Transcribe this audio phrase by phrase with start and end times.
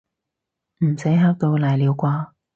[0.79, 2.31] 唔使嚇到瀨尿啩